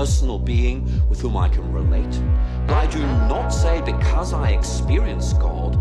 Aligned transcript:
personal 0.00 0.38
being 0.38 0.82
with 1.10 1.20
whom 1.20 1.36
I 1.36 1.50
can 1.50 1.70
relate. 1.74 2.22
But 2.66 2.74
I 2.74 2.86
do 2.86 3.00
not 3.28 3.50
say 3.50 3.82
because 3.82 4.32
I 4.32 4.52
experience 4.52 5.34
God, 5.34 5.72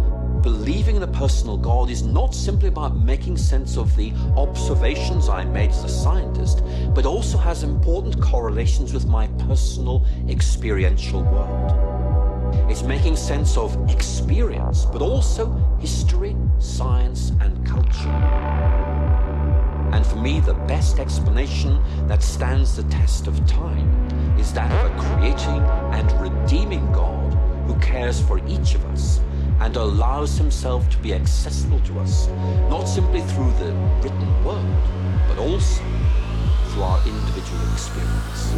believing 0.41 0.97
in 0.97 1.03
a 1.03 1.07
personal 1.07 1.55
God 1.55 1.89
is 1.89 2.03
not 2.03 2.35
simply 2.35 2.67
about 2.67 2.97
making 2.97 3.37
sense 3.37 3.77
of 3.77 3.95
the 3.95 4.11
observations 4.35 5.29
I 5.29 5.45
made 5.45 5.69
as 5.69 5.85
a 5.85 5.87
scientist, 5.87 6.63
but 6.93 7.05
also 7.05 7.37
has 7.37 7.63
important 7.63 8.21
correlations 8.21 8.93
with 8.93 9.05
my 9.05 9.27
personal 9.47 10.05
experiential 10.27 11.23
world. 11.23 11.71
It's 12.69 12.83
making 12.83 13.15
sense 13.15 13.55
of 13.55 13.69
experience, 13.89 14.83
but 14.83 15.01
also 15.01 15.45
history, 15.79 16.35
science, 16.57 17.29
and 17.39 17.65
culture. 17.65 18.19
And 19.93 20.05
for 20.05 20.17
me, 20.17 20.41
the 20.41 20.55
best 20.67 20.99
explanation 20.99 21.81
that 22.07 22.21
stands 22.21 22.75
the 22.75 22.83
test 22.83 23.27
of 23.27 23.45
time 23.47 23.98
is 24.39 24.53
that 24.53 24.71
of 24.71 24.91
a 24.91 25.03
creating 25.03 25.61
and 25.91 26.09
redeeming 26.21 26.89
God 26.93 27.33
who 27.67 27.77
cares 27.79 28.21
for 28.21 28.39
each 28.47 28.73
of 28.73 28.85
us 28.85 29.19
and 29.59 29.75
allows 29.75 30.37
himself 30.37 30.89
to 30.89 30.97
be 30.99 31.13
accessible 31.13 31.79
to 31.81 31.99
us, 31.99 32.29
not 32.69 32.85
simply 32.85 33.19
through 33.21 33.51
the 33.59 33.73
written 34.01 34.43
word, 34.45 34.65
but 35.27 35.37
also 35.37 35.83
through 36.69 36.83
our 36.83 36.99
individual 37.05 37.73
experience. 37.73 38.53